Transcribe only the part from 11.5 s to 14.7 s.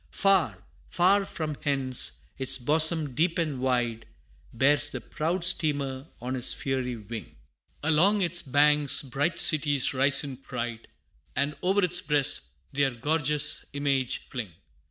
o'er its breast their gorgeous image fling.